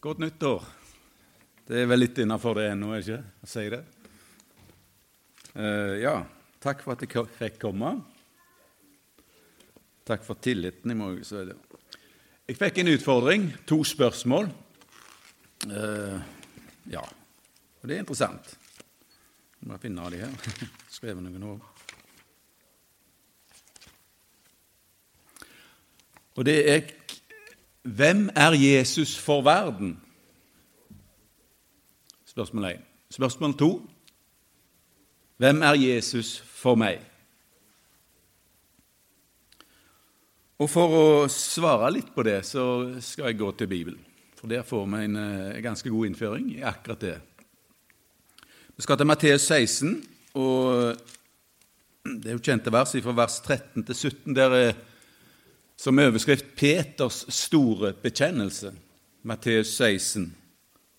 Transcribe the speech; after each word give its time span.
Godt 0.00 0.18
nyttår. 0.18 0.62
Det 1.68 1.82
er 1.82 1.88
vel 1.90 2.00
litt 2.00 2.18
innafor 2.22 2.56
det 2.56 2.70
ennå, 2.70 2.94
ikke 2.96 3.18
å 3.20 3.48
si 3.52 3.64
det? 3.68 3.80
Uh, 5.52 5.98
ja, 6.00 6.14
takk 6.56 6.80
for 6.80 6.94
at 6.94 7.04
jeg 7.04 7.26
fikk 7.36 7.58
komme. 7.66 7.90
Takk 10.08 10.24
for 10.24 10.40
tilliten. 10.40 10.94
Jeg, 10.94 10.96
må, 10.96 11.10
jeg 11.20 12.56
fikk 12.56 12.80
en 12.80 12.92
utfordring, 12.94 13.44
to 13.68 13.82
spørsmål. 13.84 14.48
Uh, 15.68 16.16
ja, 16.88 17.04
og 17.04 17.84
det 17.84 17.98
er 17.98 18.00
interessant. 18.00 18.54
Jeg 19.60 19.68
må 19.68 19.76
finne 19.84 20.08
de 20.16 20.22
her. 20.24 20.50
Skrevet 20.96 21.20
noen 21.28 21.44
år. 21.52 21.60
Og 26.40 26.48
det 26.48 26.56
er 26.72 26.88
hvem 27.82 28.28
er 28.36 28.52
Jesus 28.52 29.18
for 29.18 29.42
verden? 29.42 30.00
Spørsmål 32.26 32.64
1. 32.64 32.80
Spørsmål 33.10 33.54
2. 33.58 33.90
Hvem 35.36 35.62
er 35.62 35.74
Jesus 35.74 36.38
for 36.40 36.76
meg? 36.76 37.00
Og 40.60 40.68
For 40.68 40.92
å 40.92 41.06
svare 41.32 41.88
litt 41.94 42.10
på 42.12 42.22
det, 42.22 42.42
så 42.44 42.62
skal 43.00 43.30
jeg 43.30 43.38
gå 43.40 43.48
til 43.56 43.70
Bibelen. 43.70 44.04
For 44.36 44.48
der 44.48 44.62
får 44.62 44.86
vi 44.86 45.04
en, 45.04 45.16
eh, 45.16 45.62
ganske 45.62 45.88
god 45.88 46.06
innføring 46.06 46.50
i 46.58 46.60
akkurat 46.60 47.00
det. 47.00 47.20
Vi 48.76 48.82
skal 48.82 48.96
til 48.96 49.06
Matteus 49.06 49.40
16, 49.40 50.04
og 50.34 50.96
det 52.04 52.26
er 52.26 52.32
jo 52.32 52.44
kjente 52.44 52.72
vers 52.72 52.92
fra 52.92 53.12
vers 53.12 53.40
13 53.40 53.84
til 53.84 53.94
17. 53.94 54.34
Der 54.34 54.50
er 54.50 54.72
som 55.80 55.98
overskrift 55.98 56.44
'Peters 56.56 57.24
store 57.32 57.92
bekjennelse', 57.92 58.72
Matteus 59.22 59.68
16, 59.76 60.34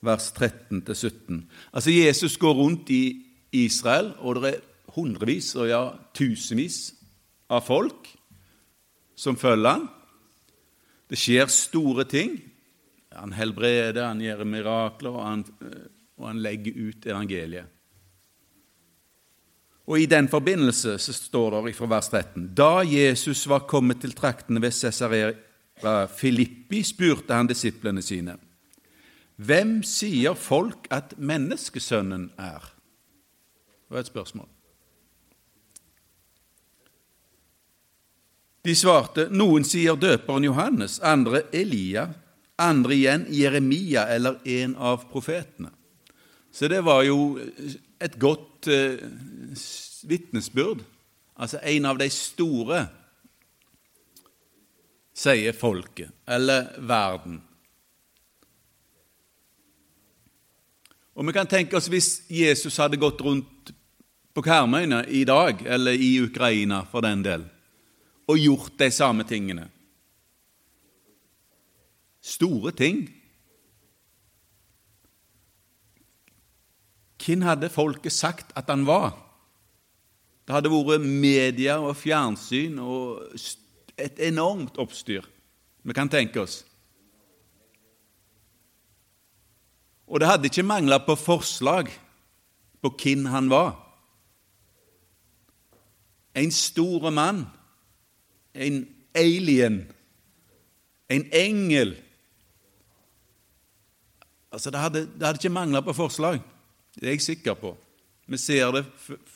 vers 0.01 0.31
13-17. 0.31 1.43
Altså, 1.73 1.91
Jesus 1.91 2.37
går 2.37 2.53
rundt 2.53 2.89
i 2.89 3.25
Israel, 3.51 4.13
og 4.17 4.35
det 4.35 4.55
er 4.55 4.59
hundrevis, 4.95 5.55
og 5.55 5.67
ja, 5.69 5.83
tusenvis 6.13 6.93
av 7.49 7.61
folk 7.65 8.09
som 9.15 9.37
følger 9.37 9.69
han. 9.69 9.87
Det 11.09 11.19
skjer 11.19 11.51
store 11.51 12.05
ting. 12.09 12.39
Han 13.13 13.33
helbreder, 13.33 14.07
han 14.07 14.21
gjør 14.21 14.43
mirakler, 14.47 15.11
og 15.11 15.25
han, 15.27 15.45
og 16.17 16.27
han 16.27 16.41
legger 16.41 16.77
ut 16.87 17.05
evangeliet. 17.05 17.80
Og 19.89 19.99
I 19.99 20.05
den 20.05 20.27
forbindelse 20.29 20.97
så 21.01 21.13
står 21.13 21.57
det 21.65 21.75
fra 21.75 21.89
vers 21.89 22.09
13.: 22.09 22.51
Da 22.55 22.83
Jesus 22.85 23.47
var 23.49 23.67
kommet 23.67 24.01
til 24.01 24.13
traktene 24.13 24.61
ved 24.61 24.71
Cesarea 24.71 25.33
Filippi, 26.07 26.83
spurte 26.83 27.33
han 27.33 27.49
disiplene 27.49 28.01
sine. 28.01 28.37
Hvem 29.41 29.79
sier 29.83 30.37
folk 30.37 30.85
at 30.93 31.15
menneskesønnen 31.17 32.29
er? 32.37 32.61
Det 33.87 33.95
var 33.95 34.03
et 34.03 34.11
spørsmål. 34.11 34.47
De 38.61 38.75
svarte, 38.77 39.25
noen 39.33 39.65
sier 39.65 39.97
døperen 39.97 40.45
Johannes, 40.45 40.99
andre 41.01 41.41
Elia, 41.49 42.05
andre 42.61 42.93
igjen 42.93 43.25
Jeremia 43.33 44.05
eller 44.13 44.37
en 44.45 44.75
av 44.77 45.07
profetene. 45.09 45.71
Så 46.53 46.69
det 46.69 46.83
var 46.85 47.01
jo 47.07 47.39
et 48.01 48.17
godt 48.19 48.67
eh, 48.71 49.01
vitnesbyrd. 50.09 50.83
Altså 51.41 51.61
en 51.63 51.87
av 51.89 51.99
de 52.01 52.09
store, 52.13 52.83
sier 55.21 55.53
folket, 55.53 56.09
eller 56.29 56.71
verden. 56.87 57.39
Og 61.13 61.27
vi 61.27 61.33
kan 61.35 61.49
tenke 61.49 61.77
oss 61.77 61.89
hvis 61.91 62.23
Jesus 62.31 62.79
hadde 62.81 62.99
gått 63.01 63.21
rundt 63.21 63.73
på 64.33 64.43
Karmøyene 64.45 65.03
i 65.11 65.23
dag, 65.27 65.59
eller 65.65 65.93
i 65.93 66.13
Ukraina 66.23 66.83
for 66.89 67.03
den 67.05 67.23
del, 67.25 67.43
og 68.31 68.39
gjort 68.39 68.77
de 68.79 68.89
samme 68.95 69.25
tingene. 69.27 69.67
Store 72.21 72.71
ting. 72.71 73.03
Hvem 77.21 77.43
hadde 77.45 77.69
folket 77.69 78.13
sagt 78.13 78.53
at 78.57 78.69
han 78.69 78.85
var? 78.87 79.13
Det 80.47 80.55
hadde 80.55 80.71
vært 80.73 81.05
media 81.05 81.77
og 81.79 81.95
fjernsyn 81.99 82.79
og 82.81 83.21
et 84.01 84.19
enormt 84.25 84.79
oppstyr. 84.81 85.25
Vi 85.83 85.93
kan 85.93 86.09
tenke 86.09 86.41
oss. 86.41 86.61
Og 90.11 90.19
det 90.19 90.27
hadde 90.27 90.49
ikke 90.49 90.65
mangla 90.67 90.99
på 91.05 91.15
forslag 91.15 91.91
på 92.81 92.91
hvem 92.99 93.25
han 93.31 93.49
var. 93.51 93.75
En 96.35 96.51
stor 96.51 97.09
mann, 97.11 97.45
en 98.53 98.83
alien, 99.15 99.83
en 101.11 101.25
engel. 101.31 101.95
Altså, 104.51 104.71
Det 104.71 104.79
hadde, 104.79 104.99
det 104.99 105.25
hadde 105.27 105.39
ikke 105.39 105.53
mangla 105.53 105.81
på 105.81 105.93
forslag. 105.93 106.41
Det 106.95 107.07
er 107.07 107.15
jeg 107.15 107.23
sikker 107.23 107.55
på. 107.55 107.75
Vi 108.31 108.37
ser 108.39 108.71
det 108.75 108.83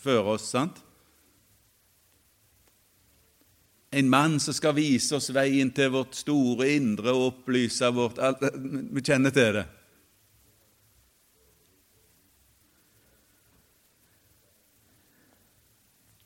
før 0.04 0.36
oss, 0.36 0.50
sant? 0.52 0.82
En 3.96 4.10
mann 4.12 4.40
som 4.44 4.56
skal 4.56 4.76
vise 4.76 5.16
oss 5.16 5.30
veien 5.32 5.70
til 5.72 5.94
vårt 5.94 6.18
store 6.18 6.68
indre 6.76 7.14
og 7.16 7.30
opplyse 7.30 7.88
vårt 7.96 8.20
alt, 8.20 8.44
Vi 8.92 9.02
kjenner 9.02 9.32
til 9.32 9.54
det. 9.56 9.66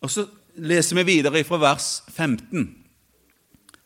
Og 0.01 0.11
Så 0.11 0.25
leser 0.55 0.95
vi 0.95 1.03
videre 1.03 1.43
fra 1.43 1.59
vers 1.61 2.03
15. 2.09 2.65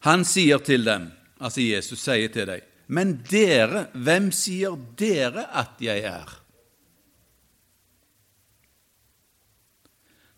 Han 0.07 0.23
sier 0.25 0.59
til 0.63 0.85
dem, 0.85 1.11
altså 1.39 1.61
Jesus 1.61 1.99
sier 1.99 2.31
til 2.31 2.47
dem, 2.47 2.61
men 2.87 3.17
dere, 3.29 3.87
hvem 3.93 4.31
sier 4.31 4.75
dere 4.99 5.47
at 5.51 5.79
jeg 5.81 6.03
er? 6.07 6.42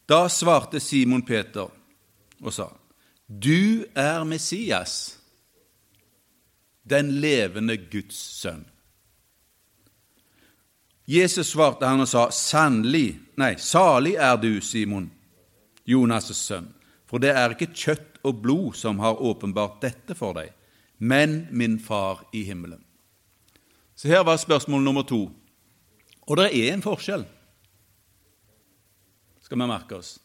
Da 0.05 0.29
svarte 0.29 0.79
Simon 0.79 1.21
Peter 1.25 1.69
og 2.41 2.53
sa, 2.53 2.69
Du 3.27 3.85
er 3.95 4.23
Messias, 4.23 5.17
den 6.85 7.15
levende 7.21 7.77
Guds 7.77 8.17
sønn. 8.37 8.65
Jesus 11.09 11.51
svarte 11.53 11.89
han 11.89 12.01
og 12.01 12.09
sa, 12.09 12.27
Sannelig, 12.33 13.17
nei, 13.37 13.55
salig 13.61 14.15
er 14.21 14.37
du, 14.41 14.61
Simon, 14.61 15.09
Jonas' 15.85 16.33
sønn, 16.37 16.69
for 17.05 17.21
det 17.21 17.33
er 17.33 17.53
ikke 17.53 17.73
kjøtt 17.73 18.21
og 18.25 18.41
blod 18.41 18.77
som 18.77 19.01
har 19.01 19.21
åpenbart 19.21 19.81
dette 19.81 20.17
for 20.17 20.37
deg, 20.37 20.51
men 20.97 21.47
min 21.49 21.77
far 21.81 22.23
i 22.33 22.43
himmelen. 22.45 22.81
Så 23.95 24.09
her 24.09 24.25
var 24.25 24.37
spørsmål 24.41 24.81
nummer 24.83 25.05
to. 25.07 25.29
Og 26.25 26.37
det 26.37 26.49
er 26.57 26.73
en 26.73 26.83
forskjell 26.83 27.25
skal 29.55 29.63
vi 29.63 29.71
merke 29.71 29.95
oss. 29.95 30.19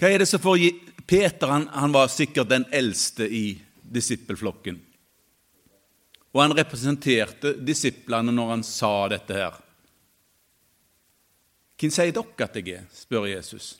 Hva 0.00 0.10
er 0.10 0.22
det 0.22 0.28
som 0.28 0.40
får 0.42 0.64
Peter 1.06 1.50
han, 1.52 1.68
han 1.68 1.92
var 1.92 2.08
sikkert 2.08 2.48
den 2.48 2.64
eldste 2.72 3.28
i 3.28 3.60
disippelflokken. 3.84 4.80
Og 6.32 6.40
han 6.40 6.56
representerte 6.56 7.52
disiplene 7.60 8.32
når 8.32 8.50
han 8.54 8.64
sa 8.64 8.92
dette 9.12 9.36
her. 9.36 9.60
Hvem 11.76 11.92
sier 11.92 12.14
dere 12.16 12.48
at 12.48 12.56
jeg 12.56 12.78
er? 12.78 12.88
spør 12.96 13.28
Jesus. 13.28 13.74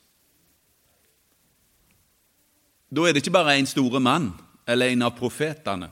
Da 2.93 3.09
er 3.09 3.15
det 3.15 3.25
ikke 3.25 3.38
bare 3.41 3.56
en 3.56 3.66
store 3.66 4.03
mann 4.05 4.34
eller 4.69 4.93
en 4.93 5.08
av 5.08 5.17
profetene, 5.17 5.88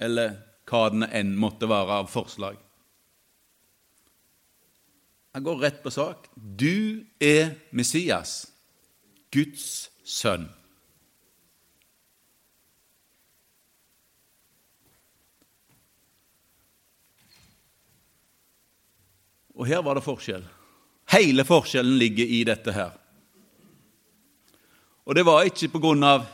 eller 0.00 0.40
hva 0.66 0.88
det 0.90 1.10
enn 1.20 1.36
måtte 1.38 1.68
være 1.68 2.00
av 2.00 2.08
forslag. 2.10 2.56
Han 5.36 5.44
går 5.44 5.56
rett 5.56 5.82
på 5.82 5.90
sak. 5.90 6.28
Du 6.34 7.04
er 7.20 7.50
Messias, 7.70 8.46
Guds 9.30 9.90
sønn. 10.00 10.46
Og 19.52 19.68
her 19.68 19.82
var 19.84 20.00
det 20.00 20.06
forskjell. 20.06 20.48
Hele 21.12 21.44
forskjellen 21.44 22.00
ligger 22.00 22.32
i 22.38 22.40
dette 22.48 22.72
her. 22.72 22.96
Og 25.04 25.20
det 25.20 25.26
var 25.28 25.44
ikke 25.44 25.68
av 26.00 26.24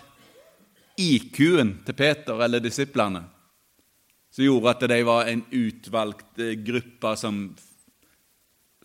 IQ-en 0.94 1.74
til 1.82 1.98
Peter 1.98 2.38
eller 2.38 2.62
disiplene 2.62 3.26
som 4.30 4.44
gjorde 4.46 4.70
at 4.70 4.88
de 4.94 5.02
var 5.02 5.26
en 5.26 5.42
utvalgt 5.50 6.38
eh, 6.38 6.54
gruppe 6.54 7.16
som 7.18 7.48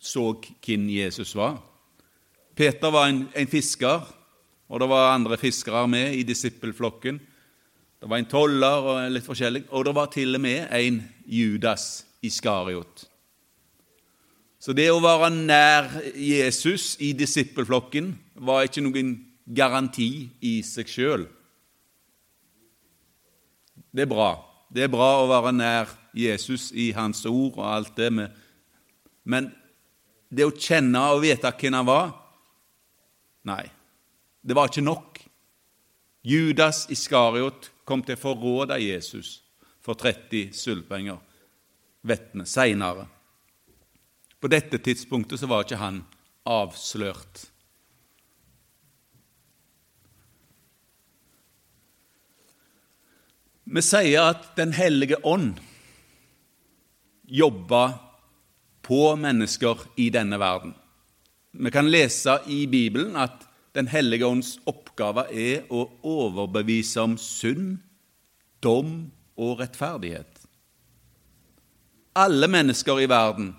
så 0.00 0.30
hvem 0.64 0.88
Jesus 0.90 1.34
var. 1.36 1.58
Peter 2.58 2.90
var 2.90 3.08
en, 3.10 3.26
en 3.34 3.50
fisker, 3.50 4.06
og 4.68 4.80
det 4.80 4.88
var 4.90 5.12
andre 5.14 5.38
fiskere 5.38 5.86
med 5.88 6.14
i 6.18 6.24
disippelflokken. 6.26 7.20
Det 7.98 8.08
var 8.10 8.20
en 8.20 8.30
toller 8.30 8.88
og 8.90 8.98
litt 9.10 9.26
forskjellig, 9.26 9.64
og 9.70 9.86
det 9.86 9.94
var 9.94 10.10
til 10.12 10.38
og 10.38 10.42
med 10.42 10.66
en 10.74 11.00
Judas 11.26 12.04
Iskariot. 12.22 13.06
Så 14.58 14.74
det 14.74 14.88
å 14.90 14.98
være 15.02 15.30
nær 15.34 15.88
Jesus 16.18 16.96
i 17.02 17.12
disippelflokken 17.14 18.10
var 18.42 18.66
ikke 18.66 18.82
noen 18.82 19.14
garanti 19.54 20.28
i 20.44 20.58
seg 20.66 20.90
sjøl. 20.90 21.26
Det 23.94 24.04
er 24.04 24.10
bra. 24.10 24.32
Det 24.68 24.84
er 24.84 24.92
bra 24.92 25.12
å 25.22 25.30
være 25.30 25.54
nær 25.54 25.94
Jesus 26.18 26.68
i 26.74 26.90
hans 26.96 27.22
ord 27.26 27.54
og 27.56 27.64
alt 27.64 27.94
det 27.96 28.10
Men 28.12 29.48
det 30.28 30.44
å 30.44 30.54
kjenne 30.54 31.02
og 31.14 31.22
vite 31.24 31.52
hvem 31.56 31.78
han 31.78 31.88
var 31.88 32.08
Nei, 33.48 33.64
det 34.44 34.52
var 34.52 34.68
ikke 34.68 34.82
nok. 34.84 35.20
Judas 36.26 36.82
Iskariot 36.92 37.70
kom 37.88 38.02
til 38.04 38.18
å 38.18 38.20
forråde 38.20 38.76
Jesus 38.82 39.38
for 39.80 39.96
30 39.96 40.50
sølvpenger, 40.52 41.16
vet 42.04 42.34
vi, 42.34 42.44
seinere. 42.44 43.06
På 44.36 44.50
dette 44.52 44.76
tidspunktet 44.84 45.40
så 45.40 45.48
var 45.48 45.64
ikke 45.64 45.80
han 45.80 46.02
avslørt. 46.44 47.46
Vi 53.68 53.84
sier 53.84 54.30
at 54.30 54.44
Den 54.56 54.72
hellige 54.72 55.18
ånd 55.28 55.58
jobber 57.28 57.96
på 58.88 59.16
mennesker 59.20 59.84
i 60.00 60.08
denne 60.10 60.38
verden. 60.40 60.72
Vi 61.52 61.70
kan 61.70 61.90
lese 61.90 62.38
i 62.48 62.66
Bibelen 62.66 63.16
at 63.16 63.44
Den 63.76 63.86
hellige 63.86 64.26
ånds 64.26 64.54
oppgave 64.66 65.26
er 65.28 65.66
å 65.70 65.84
overbevise 66.02 67.02
om 67.04 67.18
synd, 67.20 67.76
dom 68.64 69.12
og 69.36 69.60
rettferdighet. 69.60 70.40
Alle 72.18 72.48
mennesker 72.50 73.02
i 73.04 73.06
verden 73.06 73.52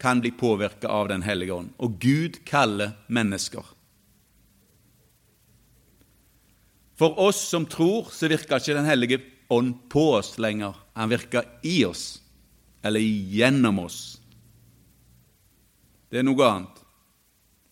kan 0.00 0.24
bli 0.24 0.32
påvirket 0.32 0.88
av 0.90 1.12
Den 1.12 1.22
hellige 1.22 1.54
ånd, 1.54 1.70
og 1.76 2.00
Gud 2.00 2.40
kaller 2.48 2.96
mennesker. 3.06 3.62
For 6.98 7.20
oss 7.20 7.44
som 7.52 7.68
tror, 7.68 8.08
så 8.10 8.32
virker 8.32 8.58
ikke 8.58 8.80
Den 8.80 8.88
hellige 8.88 9.20
ånd 9.52 9.76
på 9.92 10.08
oss 10.16 10.38
lenger. 10.38 10.74
Han 10.96 11.12
virker 11.12 11.46
i 11.62 11.84
oss, 11.84 12.21
eller 12.82 13.00
gjennom 13.00 13.78
oss. 13.78 14.20
Det 16.10 16.20
er 16.20 16.26
noe 16.26 16.48
annet. 16.48 16.80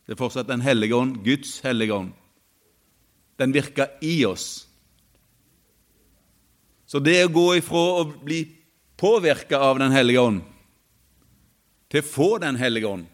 Det 0.07 0.17
er 0.17 0.21
fortsatt 0.21 0.49
Den 0.49 0.65
hellige 0.65 0.97
ånd, 0.97 1.21
Guds 1.25 1.61
hellige 1.65 1.95
ånd. 1.95 2.13
Den 3.39 3.53
virker 3.53 3.93
i 4.03 4.25
oss. 4.27 4.67
Så 6.87 6.99
det 6.99 7.19
å 7.25 7.33
gå 7.33 7.47
ifra 7.61 7.85
å 8.01 8.07
bli 8.25 8.43
påvirka 8.99 9.61
av 9.63 9.79
Den 9.79 9.93
hellige 9.95 10.21
ånd 10.21 10.41
til 11.91 12.03
å 12.03 12.07
få 12.07 12.31
Den 12.39 12.59
hellige 12.59 12.87
ånd, 12.87 13.07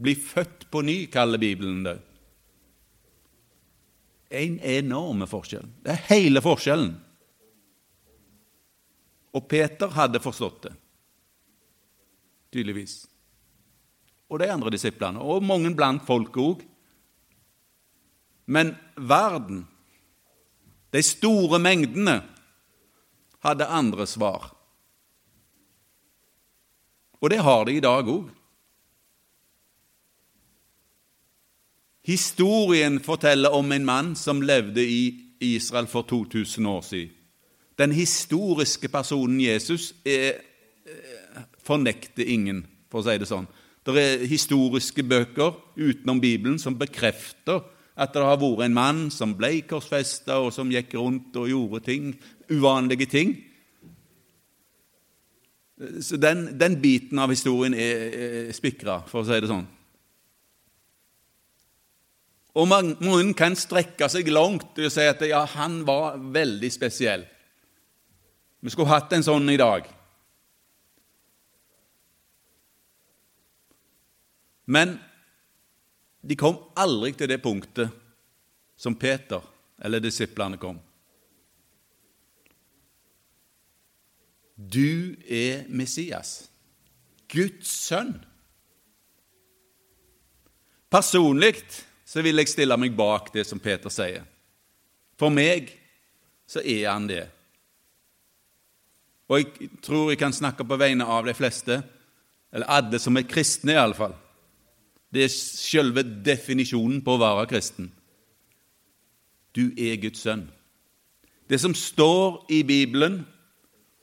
bli 0.00 0.14
født 0.16 0.70
på 0.72 0.80
ny, 0.84 1.02
kaller 1.12 1.40
Bibelen 1.40 1.82
det 1.84 1.98
en 4.30 4.58
enorme 4.62 5.26
forskjell. 5.26 5.66
Det 5.82 5.94
er 5.94 6.04
hele 6.10 6.42
forskjellen. 6.42 6.94
Og 9.36 9.46
Peter 9.48 9.92
hadde 9.94 10.22
forstått 10.22 10.64
det, 10.66 10.72
tydeligvis. 12.50 13.04
Og 14.30 14.40
de 14.42 14.50
andre 14.50 14.72
disiplene, 14.74 15.22
og 15.22 15.44
mange 15.46 15.70
blant 15.74 16.02
folket 16.06 16.42
òg. 16.42 16.64
Men 18.50 18.74
verden, 18.96 19.64
de 20.90 21.02
store 21.06 21.60
mengdene, 21.62 22.20
hadde 23.46 23.70
andre 23.70 24.06
svar. 24.06 24.50
Og 27.20 27.30
det 27.30 27.40
har 27.44 27.64
de 27.64 27.76
i 27.76 27.84
dag 27.84 28.08
òg. 28.10 28.28
Historien 32.10 32.98
forteller 33.04 33.54
om 33.54 33.72
en 33.72 33.84
mann 33.86 34.14
som 34.16 34.42
levde 34.42 34.82
i 34.82 35.02
Israel 35.40 35.86
for 35.86 36.02
2000 36.02 36.66
år 36.66 36.80
siden. 36.82 37.19
Den 37.80 37.94
historiske 37.96 38.90
personen 38.92 39.40
Jesus 39.40 39.94
er, 40.04 40.42
eh, 40.84 41.42
fornekter 41.64 42.28
ingen, 42.28 42.66
for 42.90 43.00
å 43.00 43.04
si 43.06 43.18
det 43.18 43.28
sånn. 43.28 43.48
Det 43.84 43.96
er 43.96 44.26
historiske 44.28 45.02
bøker 45.02 45.54
utenom 45.76 46.20
Bibelen 46.20 46.58
som 46.58 46.76
bekrefter 46.76 47.62
at 47.96 48.12
det 48.12 48.22
har 48.22 48.36
vært 48.40 48.66
en 48.66 48.74
mann 48.74 49.00
som 49.12 49.34
ble 49.36 49.62
korsfesta, 49.68 50.38
og 50.40 50.52
som 50.52 50.70
gikk 50.70 50.94
rundt 50.94 51.36
og 51.36 51.48
gjorde 51.48 51.84
ting, 51.84 52.14
uvanlige 52.50 53.08
ting. 53.10 53.34
Så 56.00 56.20
den, 56.20 56.58
den 56.58 56.76
biten 56.80 57.18
av 57.18 57.32
historien 57.32 57.74
er, 57.74 58.06
er 58.12 58.52
spikra, 58.56 59.00
for 59.08 59.22
å 59.22 59.28
si 59.28 59.40
det 59.40 59.48
sånn. 59.48 59.66
Og 62.60 62.66
mange 62.68 63.34
kan 63.38 63.54
strekke 63.56 64.08
seg 64.10 64.28
langt 64.28 64.76
og 64.76 64.92
si 64.92 65.04
at 65.06 65.20
ja, 65.28 65.44
han 65.54 65.80
var 65.86 66.18
veldig 66.18 66.72
spesiell. 66.72 67.24
Vi 68.60 68.70
skulle 68.70 68.92
hatt 68.92 69.12
en 69.16 69.24
sånn 69.24 69.48
i 69.50 69.58
dag. 69.60 69.86
Men 74.70 74.98
de 76.20 76.36
kom 76.38 76.58
aldri 76.78 77.14
til 77.16 77.30
det 77.32 77.40
punktet 77.42 77.90
som 78.76 78.94
Peter 78.94 79.42
eller 79.80 80.02
disiplene 80.04 80.60
kom. 80.60 80.76
Du 84.54 85.16
er 85.24 85.64
Messias, 85.72 86.50
Guds 87.32 87.72
sønn. 87.88 88.12
Personlig 90.92 91.54
så 92.04 92.20
vil 92.20 92.42
jeg 92.42 92.52
stille 92.52 92.76
meg 92.76 92.92
bak 92.98 93.32
det 93.32 93.46
som 93.48 93.62
Peter 93.62 93.92
sier. 93.94 94.26
For 95.16 95.32
meg 95.32 95.72
så 96.50 96.60
er 96.60 96.90
han 96.90 97.08
det. 97.08 97.24
Og 99.30 99.38
jeg 99.38 99.70
tror 99.82 100.10
jeg 100.10 100.18
kan 100.18 100.34
snakke 100.34 100.66
på 100.66 100.78
vegne 100.80 101.06
av 101.06 101.28
de 101.28 101.34
fleste, 101.38 101.78
eller 102.50 102.66
alle 102.66 102.98
som 102.98 103.16
er 103.16 103.28
kristne, 103.30 103.76
iallfall. 103.76 104.16
Det 105.10 105.24
er 105.24 105.30
selve 105.34 106.02
definisjonen 106.02 106.98
på 107.06 107.14
å 107.14 107.20
være 107.22 107.46
kristen. 107.50 107.92
Du 109.54 109.70
er 109.78 109.98
Guds 110.02 110.22
sønn. 110.26 110.48
Det 111.50 111.58
som 111.62 111.74
står 111.74 112.44
i 112.54 112.62
Bibelen 112.66 113.24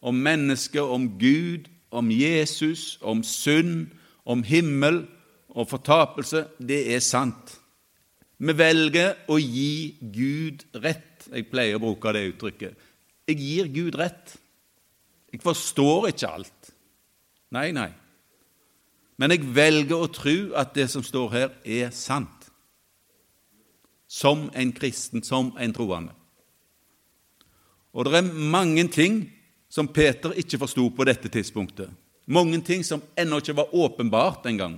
om 0.04 0.16
mennesker, 0.16 0.84
om 0.84 1.10
Gud, 1.20 1.68
om 1.92 2.12
Jesus, 2.12 2.98
om 3.02 3.24
synd, 3.24 3.88
om 4.28 4.44
himmel 4.44 5.06
og 5.50 5.70
fortapelse, 5.72 6.46
det 6.60 6.82
er 6.96 7.04
sant. 7.04 7.56
Vi 8.38 8.54
velger 8.54 9.16
å 9.32 9.40
gi 9.40 9.96
Gud 10.02 10.68
rett. 10.84 11.26
Jeg 11.32 11.48
pleier 11.52 11.80
å 11.80 11.84
bruke 11.84 12.12
det 12.16 12.28
uttrykket. 12.34 12.76
Jeg 13.28 13.40
gir 13.42 13.72
Gud 13.74 13.98
rett. 14.00 14.36
Jeg 15.38 15.46
forstår 15.46 16.10
ikke 16.10 16.30
alt. 16.34 16.70
Nei, 17.54 17.70
nei. 17.76 17.92
Men 19.22 19.34
jeg 19.34 19.46
velger 19.54 20.02
å 20.02 20.10
tro 20.14 20.36
at 20.58 20.74
det 20.78 20.88
som 20.90 21.06
står 21.06 21.30
her, 21.34 21.52
er 21.66 21.92
sant. 21.94 22.50
Som 24.10 24.48
en 24.58 24.72
kristen, 24.74 25.22
som 25.22 25.52
en 25.60 25.74
troende. 25.76 26.14
Og 27.94 28.06
det 28.06 28.20
er 28.20 28.34
mange 28.54 28.86
ting 28.94 29.24
som 29.70 29.90
Peter 29.90 30.34
ikke 30.38 30.60
forsto 30.62 30.86
på 30.94 31.06
dette 31.06 31.30
tidspunktet. 31.34 31.90
Mange 32.30 32.60
ting 32.66 32.84
som 32.86 33.02
ennå 33.18 33.40
ikke 33.42 33.58
var 33.58 33.74
åpenbart 33.76 34.46
engang. 34.50 34.78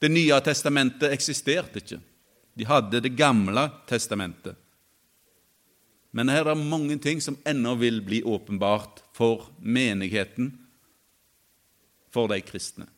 Det 0.00 0.10
nye 0.12 0.40
testamentet 0.44 1.12
eksisterte 1.12 1.80
ikke. 1.80 2.00
De 2.56 2.66
hadde 2.66 3.00
Det 3.00 3.12
gamle 3.16 3.68
testamentet. 3.88 4.56
Men 6.10 6.28
her 6.28 6.42
er 6.42 6.54
det 6.54 6.70
mange 6.70 6.96
ting 6.98 7.20
som 7.22 7.38
ennå 7.46 7.76
vil 7.78 8.00
bli 8.02 8.22
åpenbart 8.26 9.02
for 9.14 9.46
menigheten, 9.62 10.56
for 12.10 12.26
de 12.26 12.40
kristne. 12.42 12.88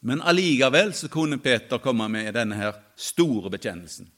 Men 0.00 0.22
allikevel 0.22 0.94
så 0.94 1.10
kunne 1.12 1.38
Peter 1.38 1.78
komme 1.82 2.08
med 2.08 2.32
denne 2.36 2.56
her 2.56 2.78
store 2.96 3.50
bekjennelsen. 3.52 4.08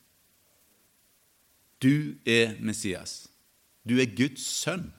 Du 1.83 2.15
er 2.27 2.55
Messias. 2.61 3.27
Du 3.83 3.99
er 3.99 4.15
Guds 4.15 4.45
sønn. 4.47 4.93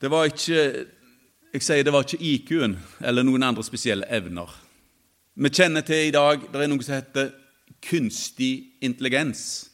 Det 0.00 0.10
var 0.12 0.28
ikke 0.28 0.86
jeg 1.56 1.64
sier 1.64 1.86
det 1.86 1.92
var 1.94 2.04
ikke 2.04 2.20
IQ-en 2.20 2.74
eller 3.00 3.24
noen 3.24 3.46
andre 3.46 3.64
spesielle 3.64 4.04
evner 4.12 4.50
vi 5.40 5.48
kjenner 5.48 5.84
til 5.86 6.08
i 6.08 6.12
dag 6.12 6.42
det 6.52 6.60
er 6.60 6.68
noe 6.68 6.84
som 6.84 6.98
heter 6.98 7.30
kunstig 7.82 8.78
intelligens. 8.80 9.70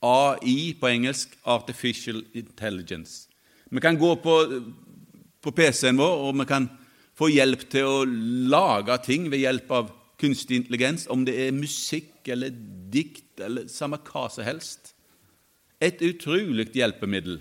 AI 0.00 0.74
på 0.78 0.88
engelsk 0.88 1.34
Artificial 1.42 2.22
Intelligence. 2.32 3.28
Vi 3.70 3.80
kan 3.80 3.98
gå 3.98 4.16
på, 4.16 4.34
på 5.42 5.52
PC-en 5.52 5.98
vår 5.98 6.22
og 6.28 6.38
vi 6.38 6.46
kan 6.48 6.68
få 7.18 7.30
hjelp 7.32 7.64
til 7.72 7.88
å 7.88 8.04
lage 8.06 8.94
ting 9.04 9.26
ved 9.32 9.42
hjelp 9.42 9.72
av 9.74 9.90
kunstig 10.18 10.62
intelligens, 10.62 11.06
om 11.10 11.24
det 11.26 11.34
er 11.46 11.54
musikk 11.54 12.28
eller 12.30 12.54
dikt 12.90 13.40
eller 13.42 13.68
samme 13.70 14.00
hva 14.06 14.26
som 14.30 14.46
helst. 14.46 14.94
Et 15.82 16.00
utrolig 16.02 16.68
hjelpemiddel, 16.74 17.38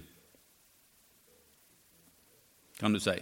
kan 2.77 2.93
du 2.93 3.01
si. 3.01 3.15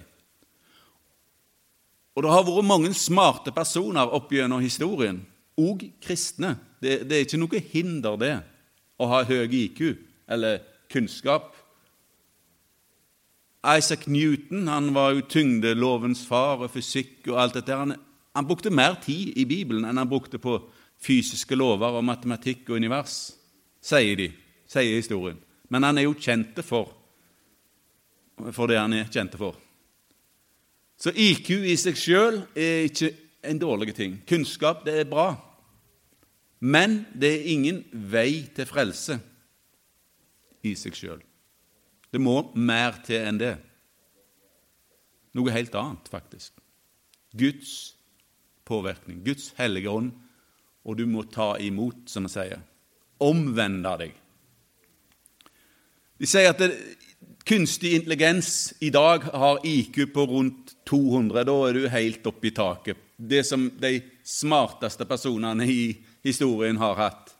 Og 2.15 2.24
det 2.24 2.31
har 2.31 2.43
vært 2.48 2.67
mange 2.67 2.91
smarte 2.95 3.51
personer 3.55 4.12
opp 4.15 4.31
gjennom 4.31 4.63
historien, 4.63 5.22
òg 5.59 5.85
kristne. 6.03 6.55
Det, 6.81 7.03
det, 7.09 7.17
er 7.17 7.25
ikke 7.25 7.41
noe 7.41 7.62
hinder, 7.71 8.17
det, 8.19 8.33
å 9.00 9.07
ha 9.12 9.24
høy 9.27 9.47
IQ 9.47 9.81
eller 10.31 10.62
kunnskap. 10.91 11.53
Isaac 13.65 14.05
Newton 14.07 14.67
han 14.69 14.91
var 14.93 15.15
jo 15.15 15.25
tyngdelovens 15.29 16.25
far 16.27 16.62
og 16.62 16.74
fysikk 16.75 17.31
og 17.31 17.39
alt 17.41 17.57
dette. 17.57 17.77
Han, 17.79 17.95
han 18.35 18.47
brukte 18.47 18.74
mer 18.74 19.00
tid 19.01 19.33
i 19.39 19.47
Bibelen 19.50 19.88
enn 19.88 19.97
han 19.97 20.12
brukte 20.12 20.39
på 20.41 20.59
fysiske 21.01 21.57
lover 21.57 21.97
og 21.97 22.05
matematikk 22.05 22.69
og 22.69 22.79
univers, 22.79 23.33
sier 23.83 24.17
de, 24.19 24.29
sier 24.69 25.00
historien. 25.00 25.39
Men 25.69 25.88
han 25.88 25.97
er 25.97 26.07
jo 26.07 26.17
kjent 26.17 26.62
for, 26.65 26.93
for 28.51 28.69
det 28.69 28.79
han 28.79 28.93
er 28.95 29.09
kjent 29.12 29.38
for. 29.39 29.57
Så 30.95 31.12
IQ 31.12 31.50
i 31.67 31.75
seg 31.79 31.97
sjøl 32.00 32.39
er 32.55 32.88
ikke 32.88 33.12
en 33.49 33.61
dårlig 33.61 33.95
ting. 33.95 34.17
Kunnskap, 34.27 34.83
det 34.85 34.99
er 35.01 35.09
bra. 35.09 35.33
Men 36.59 37.03
det 37.13 37.31
er 37.31 37.47
ingen 37.53 37.83
vei 37.91 38.45
til 38.55 38.67
frelse 38.69 39.19
i 40.65 40.73
seg 40.79 40.97
sjøl. 40.97 41.21
Det 42.09 42.21
må 42.21 42.37
mer 42.55 43.01
til 43.05 43.25
enn 43.27 43.41
det. 43.41 43.55
Noe 45.35 45.51
helt 45.51 45.75
annet, 45.75 46.07
faktisk. 46.07 46.53
Guds 47.35 47.95
påvirkning, 48.65 49.19
Guds 49.25 49.51
hellige 49.57 49.91
ånd, 49.91 50.13
og 50.85 50.97
du 50.97 51.05
må 51.09 51.25
ta 51.27 51.55
imot, 51.59 52.05
som 52.09 52.25
vi 52.27 52.31
sier. 52.37 52.61
Omvende 53.21 53.95
deg. 53.99 54.13
De 56.15 56.29
sier 56.29 56.53
at 56.53 56.61
det, 56.61 56.71
kunstig 57.45 57.93
intelligens 57.97 58.73
i 58.81 58.89
dag 58.93 59.27
har 59.27 59.61
IQ 59.67 60.05
på 60.13 60.25
rundt 60.29 60.73
200. 60.87 61.43
Da 61.45 61.55
er 61.67 61.77
du 61.77 61.89
helt 61.91 62.29
oppe 62.31 62.49
i 62.49 62.55
taket. 62.55 63.04
Det 63.15 63.43
som 63.48 63.69
de 63.79 64.00
smarteste 64.24 65.05
personene 65.07 65.65
i 65.69 65.95
historien 66.24 66.77
har 66.77 66.95
hatt. 67.00 67.31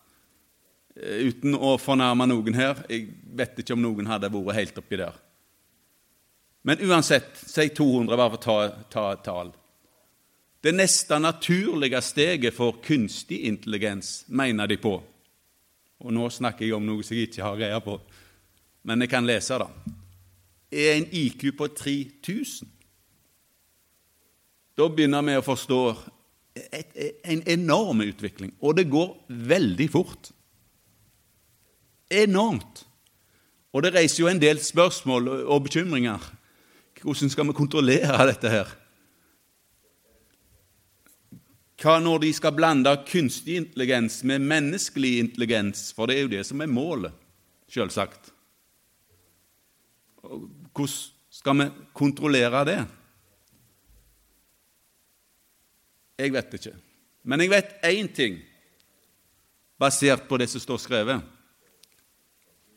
Eh, 0.96 1.27
uten 1.27 1.58
å 1.58 1.75
fornærme 1.82 2.27
noen 2.29 2.55
her. 2.55 2.86
Jeg 2.89 3.10
vet 3.36 3.60
ikke 3.60 3.75
om 3.75 3.84
noen 3.84 4.08
hadde 4.08 4.32
vært 4.32 4.60
helt 4.60 4.79
oppi 4.79 5.00
der. 5.01 5.17
Men 6.65 6.82
uansett, 6.82 7.36
si 7.38 7.67
200 7.70 8.17
bare 8.17 8.34
for 8.34 8.39
å 8.39 8.46
ta, 8.46 8.86
ta 8.89 9.10
et 9.13 9.25
tall. 9.25 9.51
Det 10.65 10.72
neste 10.74 11.20
naturlige 11.22 12.00
steget 12.01 12.55
for 12.55 12.79
kunstig 12.82 13.44
intelligens, 13.46 14.24
mener 14.27 14.65
de 14.65 14.79
på. 14.82 14.96
Og 16.01 16.13
nå 16.13 16.25
snakker 16.34 16.65
jeg 16.65 16.74
om 16.74 16.88
noe 16.88 17.05
som 17.05 17.13
jeg 17.13 17.29
ikke 17.29 17.44
har 17.46 17.60
greie 17.60 17.82
på, 17.86 18.00
men 18.89 19.05
jeg 19.05 19.12
kan 19.12 19.27
lese 19.29 19.60
det. 19.62 19.67
Er 20.74 20.96
en 20.96 21.05
IQ 21.13 21.51
på 21.60 21.67
3000. 21.77 22.72
Da 24.75 24.88
begynner 24.91 25.24
vi 25.24 25.38
å 25.39 25.46
forstå 25.46 25.82
et, 26.55 26.96
en 27.24 27.44
enorm 27.51 28.03
utvikling, 28.03 28.53
og 28.60 28.75
det 28.79 28.89
går 28.91 29.13
veldig 29.51 29.88
fort. 29.91 30.32
Enormt. 32.12 32.84
Og 33.75 33.84
det 33.84 33.94
reiser 33.96 34.24
jo 34.24 34.32
en 34.32 34.39
del 34.39 34.60
spørsmål 34.63 35.27
og 35.44 35.65
bekymringer. 35.67 36.24
Hvordan 37.01 37.32
skal 37.32 37.48
vi 37.50 37.55
kontrollere 37.58 38.27
dette 38.29 38.51
her? 38.51 38.70
Hva 41.82 41.98
når 42.00 42.24
de 42.24 42.29
skal 42.34 42.55
blande 42.55 42.91
kunstig 43.10 43.58
intelligens 43.60 44.22
med 44.24 44.44
menneskelig 44.48 45.17
intelligens? 45.20 45.89
For 45.96 46.08
det 46.08 46.15
er 46.15 46.24
jo 46.24 46.32
det 46.32 46.46
som 46.48 46.63
er 46.63 46.72
målet, 46.72 47.12
selvsagt. 47.72 48.32
Hvordan 50.24 50.96
skal 51.36 51.60
vi 51.60 51.67
kontrollere 51.94 52.63
det? 52.67 52.79
Jeg 56.19 56.34
vet 56.34 56.57
ikke. 56.57 56.75
Men 57.24 57.41
jeg 57.43 57.51
vet 57.51 57.74
én 57.84 58.10
ting 58.13 58.38
basert 59.81 60.27
på 60.29 60.38
det 60.39 60.48
som 60.51 60.63
står 60.63 60.81
skrevet. 60.84 61.24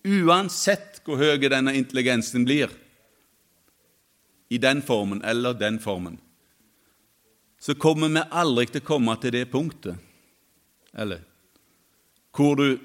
Uansett 0.09 1.03
hvor 1.05 1.21
høy 1.21 1.39
denne 1.51 1.75
intelligensen 1.79 2.47
blir, 2.49 2.73
i 4.49 4.57
den 4.59 4.81
formen 4.81 5.21
eller 5.29 5.53
den 5.53 5.77
formen, 5.79 6.17
så 7.61 7.75
kommer 7.75 8.09
vi 8.09 8.23
aldri 8.31 8.65
til 8.71 8.81
å 8.81 8.87
komme 8.87 9.17
til 9.21 9.35
det 9.35 9.49
punktet, 9.53 9.99
eller 10.97 11.21
hvor 12.33 12.57
du 12.57 12.79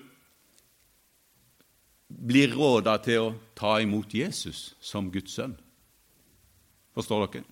blir 2.10 2.52
råda 2.58 2.98
til 3.06 3.22
å 3.22 3.34
ta 3.56 3.78
imot 3.82 4.14
Jesus 4.14 4.74
som 4.82 5.12
Guds 5.14 5.38
sønn. 5.38 5.56
Forstår 6.94 7.28
dere? 7.28 7.46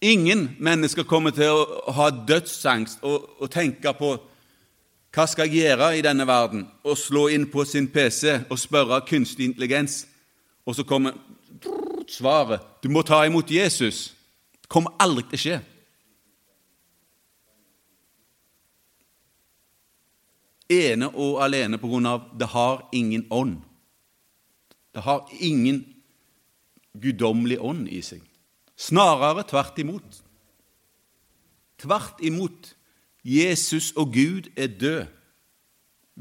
Ingen 0.00 0.56
mennesker 0.62 1.02
kommer 1.02 1.34
til 1.34 1.50
å 1.50 1.92
ha 1.96 2.10
dødsangst 2.10 3.02
og, 3.02 3.24
og 3.42 3.50
tenke 3.50 3.90
på 3.98 4.12
hva 5.14 5.24
skal 5.26 5.48
jeg 5.48 5.64
gjøre 5.64 5.88
i 5.98 6.04
denne 6.04 6.26
verden, 6.28 6.66
og 6.86 6.98
slå 7.00 7.24
inn 7.32 7.48
på 7.50 7.64
sin 7.66 7.88
PC 7.90 8.44
og 8.46 8.58
spørre 8.60 9.00
kunstig 9.08 9.48
intelligens, 9.48 10.04
og 10.68 10.76
så 10.76 10.84
kommer 10.86 11.16
svaret 12.08 12.62
du 12.82 12.88
må 12.92 13.02
ta 13.02 13.24
imot 13.26 13.50
Jesus 13.50 14.12
Det 14.62 14.68
kommer 14.70 14.94
aldri 15.00 15.24
til 15.30 15.38
å 15.38 15.42
skje. 15.42 15.58
Ene 20.68 21.08
og 21.16 21.40
alene 21.40 21.80
på 21.80 21.88
grunn 21.88 22.06
av 22.06 22.26
det 22.36 22.50
har 22.52 22.82
ingen 22.92 23.24
ånd. 23.32 23.56
Det 24.92 25.00
har 25.06 25.24
ingen 25.40 25.80
guddommelig 26.92 27.56
ånd 27.64 27.88
i 27.88 28.02
seg. 28.04 28.27
Snarere 28.78 29.42
tvert 29.48 29.78
imot. 29.82 30.20
Tvert 31.82 32.20
imot. 32.22 32.74
Jesus 33.26 33.90
og 33.98 34.12
Gud 34.14 34.46
er 34.56 34.70
død, 34.70 35.06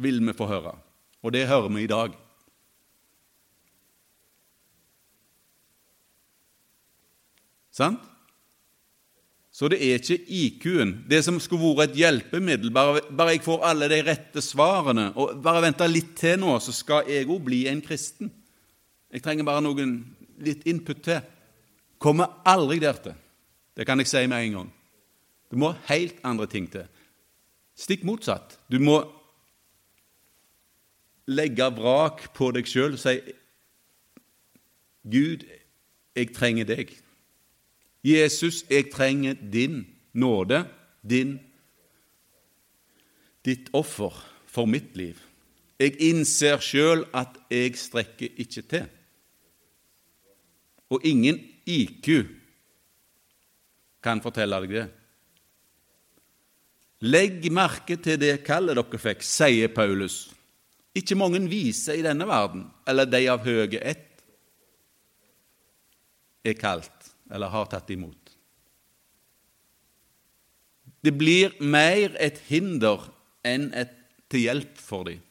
vil 0.01 0.19
vi 0.25 0.33
få 0.35 0.47
høre. 0.49 0.73
Og 1.21 1.33
det 1.33 1.47
hører 1.47 1.69
vi 1.69 1.83
i 1.85 1.91
dag. 1.91 2.15
Sant? 7.77 8.01
Så 9.53 9.69
det 9.73 9.79
er 9.81 9.97
ikke 9.97 10.19
IQ-en, 10.21 10.91
det 11.09 11.23
som 11.25 11.39
skulle 11.41 11.71
vært 11.77 11.95
et 11.95 12.01
hjelpemiddel. 12.03 12.69
Bare, 12.73 13.01
bare, 13.09 13.33
jeg 13.33 13.41
får 13.45 13.63
alle 13.65 13.87
de 13.89 13.97
rette 14.05 14.41
svarene, 14.45 15.07
og 15.17 15.39
bare 15.41 15.63
vente 15.65 15.87
litt 15.89 16.11
til 16.19 16.37
nå, 16.41 16.59
så 16.61 16.73
skal 16.75 17.09
jeg 17.09 17.25
òg 17.25 17.41
bli 17.47 17.63
en 17.69 17.81
kristen. 17.81 18.29
Jeg 19.09 19.23
trenger 19.25 19.47
bare 19.47 19.63
noen 19.65 19.95
litt 20.45 20.65
input 20.69 21.01
til. 21.05 21.23
Kommer 21.99 22.41
aldri 22.45 22.79
der 22.79 22.99
til. 23.01 23.15
Det 23.77 23.85
kan 23.85 23.99
jeg 23.99 24.09
si 24.09 24.25
med 24.27 24.45
en 24.45 24.57
gang. 24.59 24.73
Det 25.49 25.57
må 25.57 25.71
helt 25.87 26.17
andre 26.23 26.47
ting 26.47 26.69
til. 26.71 26.87
Stikk 27.77 28.03
motsatt. 28.03 28.57
Du 28.71 28.79
må 28.81 28.99
legge 31.27 31.67
vrak 31.75 32.29
på 32.33 32.51
deg 32.55 32.67
sjøl 32.69 32.95
og 32.95 33.01
si 33.01 33.19
Gud, 35.07 35.45
jeg 36.17 36.33
trenger 36.35 36.67
deg. 36.67 36.91
Jesus, 38.03 38.63
jeg 38.69 38.89
trenger 38.91 39.37
din 39.39 39.85
nåde, 40.13 40.65
din, 41.03 41.37
ditt 43.45 43.69
offer 43.73 44.15
for 44.47 44.67
mitt 44.67 44.95
liv. 44.99 45.19
Jeg 45.79 45.95
innser 46.01 46.59
sjøl 46.63 47.05
at 47.15 47.37
jeg 47.53 47.77
strekker 47.79 48.41
ikke 48.41 48.63
til. 48.67 48.87
Og 50.89 51.03
ingen 51.07 51.39
IQ 51.67 52.07
kan 54.03 54.21
fortelle 54.23 54.59
deg 54.63 54.73
det. 54.77 54.85
Legg 57.05 57.45
merke 57.53 57.99
til 58.01 58.17
det 58.21 58.39
kallet 58.47 58.77
dere 58.77 59.01
fikk, 59.01 59.21
sier 59.25 59.69
Paulus. 59.69 60.27
Ikke 60.97 61.17
mange 61.19 61.43
viser 61.49 61.99
i 61.99 62.05
denne 62.05 62.25
verden, 62.25 62.65
eller 62.89 63.05
de 63.05 63.21
av 63.29 63.43
høye 63.45 63.81
ett, 63.81 64.05
er 66.47 66.55
kalt 66.57 67.11
eller 67.29 67.51
har 67.51 67.67
tatt 67.69 67.89
imot. 67.91 68.33
Det 71.03 71.13
blir 71.15 71.53
mer 71.59 72.15
et 72.23 72.39
hinder 72.47 73.03
enn 73.45 73.69
et 73.77 73.93
til 74.31 74.47
hjelp 74.47 74.79
for 74.81 75.07
dem. 75.07 75.21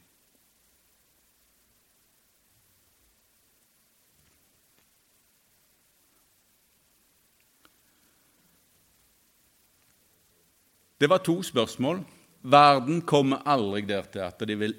Det 11.00 11.08
var 11.10 11.18
to 11.24 11.42
spørsmål. 11.42 12.00
Verden 12.42 13.02
kommer 13.02 13.44
aldri 13.48 13.82
der 13.88 14.06
til 14.12 14.24
at 14.24 14.40
de 14.48 14.56
vil 14.58 14.74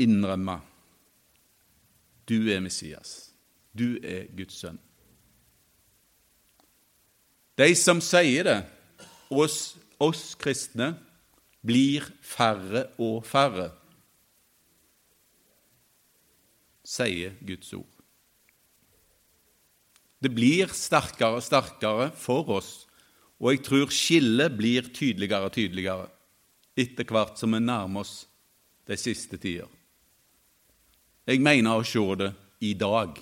innrømme 0.00 0.60
du 2.30 2.46
er 2.46 2.60
Messias, 2.62 3.32
du 3.74 3.98
er 4.06 4.28
Guds 4.36 4.60
sønn. 4.62 4.78
De 7.58 7.72
som 7.76 8.00
sier 8.04 8.46
det, 8.46 8.58
oss, 9.34 9.74
oss 10.00 10.36
kristne 10.38 10.92
blir 11.66 12.06
færre 12.24 12.86
og 13.02 13.24
færre, 13.26 13.68
sier 16.86 17.34
Guds 17.46 17.74
ord. 17.76 17.90
Det 20.20 20.30
blir 20.36 20.70
sterkere 20.76 21.40
og 21.40 21.44
sterkere 21.44 22.10
for 22.16 22.48
oss, 22.60 22.72
og 23.40 23.54
jeg 23.54 23.62
tror 23.64 23.92
skillet 23.94 24.56
blir 24.56 24.90
tydeligere 24.92 25.48
og 25.48 25.54
tydeligere 25.54 26.08
etter 26.76 27.08
hvert 27.08 27.40
som 27.40 27.54
vi 27.56 27.60
nærmer 27.64 28.04
oss 28.04 28.26
de 28.88 28.96
siste 29.00 29.38
tider. 29.40 29.68
Jeg 31.26 31.40
mener 31.40 31.76
å 31.76 31.86
se 31.86 32.02
det 32.20 32.30
i 32.66 32.74
dag. 32.74 33.16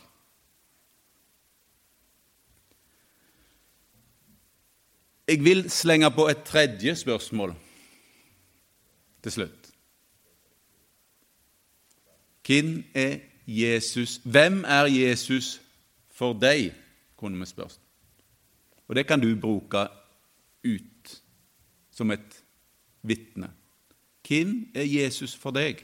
Jeg 5.29 5.45
vil 5.45 5.67
slenge 5.71 6.11
på 6.17 6.25
et 6.33 6.43
tredje 6.47 6.95
spørsmål 6.97 7.53
til 9.23 9.35
slutt. 9.35 9.71
Hvem 12.49 12.79
er 12.97 13.19
Jesus? 13.45 14.21
Hvem 14.25 14.63
er 14.65 14.89
Jesus 14.89 15.59
for 16.09 16.33
deg? 16.33 16.73
kunne 17.19 17.39
vi 17.39 17.47
spørre. 17.51 17.75
Og 18.89 18.95
det 18.97 19.07
kan 19.07 19.21
du 19.21 19.29
bruke 19.41 19.89
ut 20.65 21.23
som 21.91 22.11
et 22.11 22.45
vitne. 23.03 23.51
Hvem 24.29 24.71
er 24.75 24.85
Jesus 24.85 25.35
for 25.37 25.57
deg? 25.57 25.81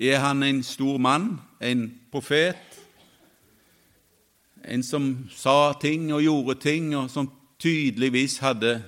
Er 0.00 0.22
han 0.22 0.42
en 0.42 0.62
stor 0.64 0.96
mann, 0.98 1.34
en 1.60 1.90
profet, 2.12 2.78
en 4.64 4.82
som 4.82 5.10
sa 5.28 5.74
ting 5.80 6.08
og 6.12 6.22
gjorde 6.24 6.56
ting, 6.60 6.94
og 6.96 7.10
som 7.12 7.28
tydeligvis 7.60 8.38
hadde 8.40 8.78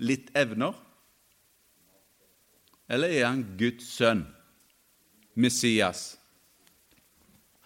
litt 0.00 0.32
evner? 0.36 0.72
Eller 2.88 3.12
er 3.12 3.26
han 3.28 3.44
Guds 3.60 3.92
sønn, 3.92 4.24
Messias, 5.36 6.16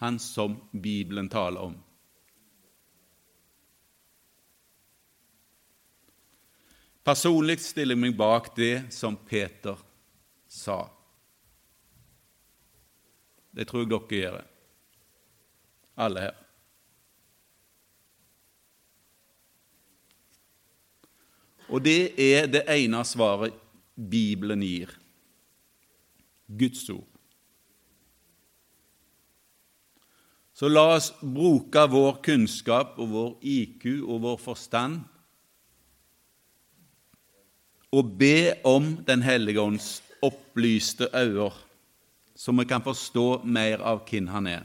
han 0.02 0.18
som 0.18 0.58
Bibelen 0.72 1.30
taler 1.30 1.70
om? 1.70 1.78
Personlig 7.04 7.58
stiller 7.60 7.92
jeg 7.92 8.00
meg 8.00 8.14
bak 8.16 8.48
det 8.56 8.86
som 8.94 9.16
Peter 9.28 9.76
sa. 10.48 10.86
Det 13.54 13.66
tror 13.68 13.84
jeg 13.84 13.90
dere 13.92 14.20
gjør, 14.20 14.38
alle 16.00 16.24
her. 16.24 16.40
Og 21.68 21.84
det 21.84 22.14
er 22.20 22.48
det 22.50 22.64
ene 22.72 23.00
svaret 23.06 23.54
Bibelen 23.94 24.62
gir 24.64 24.90
Guds 26.48 26.88
ord. 26.90 27.08
Så 30.54 30.70
la 30.70 30.84
oss 30.94 31.10
bruke 31.18 31.82
vår 31.90 32.20
kunnskap 32.24 32.98
og 33.02 33.08
vår 33.10 33.32
IQ 33.42 33.86
og 34.06 34.20
vår 34.22 34.36
forstand 34.40 35.02
og 37.94 38.16
be 38.18 38.54
om 38.66 38.96
Den 39.06 39.22
hellige 39.22 39.60
ånds 39.60 40.02
opplyste 40.22 41.08
øyne, 41.14 41.50
så 42.34 42.52
vi 42.52 42.64
kan 42.64 42.82
forstå 42.82 43.44
mer 43.44 43.82
av 43.82 44.02
hvem 44.08 44.26
han 44.28 44.46
er. 44.46 44.64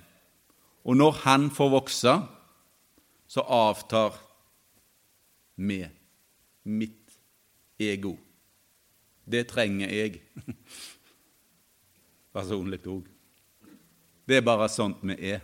Og 0.84 0.98
når 0.98 1.12
han 1.12 1.50
får 1.52 1.70
vokse, 1.70 2.14
så 3.28 3.42
avtar 3.42 4.16
vi, 5.56 5.86
mitt 6.64 7.20
ego. 7.80 8.16
Det 9.26 9.48
trenger 9.48 9.92
jeg 9.94 10.22
personlig 12.34 12.82
òg. 12.88 13.06
Det 14.26 14.38
er 14.38 14.46
bare 14.46 14.70
sånt 14.70 15.04
vi 15.04 15.18
er. 15.32 15.42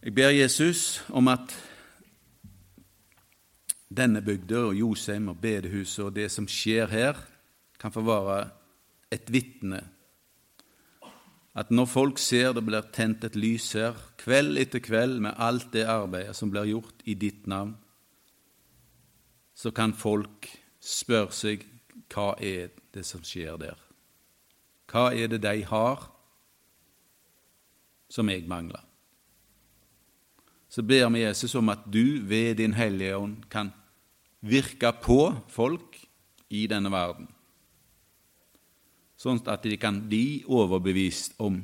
Jeg 0.00 0.14
ber 0.16 0.32
Jesus 0.32 1.02
om 1.08 1.28
at 1.28 1.69
denne 3.90 4.22
bygda 4.22 4.68
og 4.68 4.76
Josheim 4.78 5.28
og 5.32 5.40
bedehuset 5.42 6.04
og 6.04 6.14
det 6.14 6.28
som 6.30 6.46
skjer 6.48 6.90
her, 6.92 7.18
kan 7.80 7.92
få 7.92 8.04
være 8.06 8.50
et 9.10 9.30
vitne. 9.32 9.82
At 11.58 11.72
når 11.74 11.88
folk 11.90 12.20
ser 12.22 12.52
det 12.54 12.62
blir 12.64 12.86
tent 12.94 13.24
et 13.26 13.36
lys 13.36 13.72
her, 13.74 13.96
kveld 14.22 14.60
etter 14.60 14.82
kveld, 14.84 15.18
med 15.20 15.34
alt 15.36 15.72
det 15.74 15.88
arbeidet 15.90 16.36
som 16.38 16.52
blir 16.52 16.68
gjort 16.70 17.02
i 17.04 17.16
ditt 17.18 17.48
navn, 17.50 17.74
så 19.54 19.72
kan 19.74 19.92
folk 19.92 20.46
spørre 20.80 21.34
seg 21.34 21.66
hva 22.10 22.32
er 22.38 22.70
det 22.94 23.02
som 23.06 23.22
skjer 23.26 23.58
der? 23.60 23.76
Hva 24.90 25.10
er 25.14 25.28
det 25.30 25.42
de 25.42 25.64
har 25.66 26.06
som 28.10 28.30
jeg 28.30 28.46
mangler? 28.50 28.82
Så 30.70 30.82
ber 30.86 31.10
vi 31.10 31.24
Jesus 31.24 31.54
om 31.58 31.68
at 31.68 31.82
du 31.90 32.22
ved 32.22 32.56
Din 32.62 32.74
Hellige 32.78 33.16
Ånd 33.18 33.44
kan 33.50 33.72
virke 34.40 34.92
på 35.02 35.20
folk 35.52 35.98
i 36.50 36.66
denne 36.70 36.90
verden, 36.92 37.28
sånn 39.20 39.40
at 39.52 39.66
de 39.68 39.76
kan 39.80 40.00
bli 40.08 40.42
overbevist 40.48 41.36
om 41.38 41.60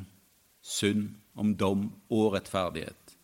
synd, 0.60 1.14
om 1.36 1.54
dom 1.56 1.88
og 2.12 2.34
rettferdighet, 2.36 3.14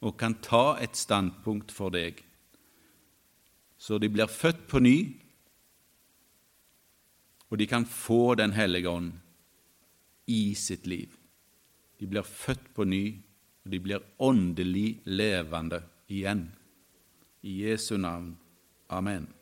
og 0.00 0.16
kan 0.18 0.38
ta 0.42 0.78
et 0.80 0.96
standpunkt 0.96 1.74
for 1.74 1.92
deg, 1.94 2.22
så 3.80 3.98
de 3.98 4.10
blir 4.12 4.30
født 4.30 4.66
på 4.68 4.82
ny, 4.82 4.96
og 7.50 7.58
de 7.58 7.66
kan 7.66 7.84
få 7.84 8.36
Den 8.38 8.52
hellige 8.54 8.88
ånd 8.88 9.12
i 10.30 10.54
sitt 10.54 10.86
liv. 10.86 11.16
De 11.98 12.06
blir 12.06 12.22
født 12.22 12.70
på 12.74 12.84
ny, 12.84 13.18
og 13.64 13.72
de 13.72 13.80
blir 13.82 14.04
åndelig 14.18 15.00
levende 15.04 15.82
igjen. 16.08 16.46
I 17.42 17.64
Jesu 17.64 17.96
navn. 17.96 18.36
Amen. 18.90 19.39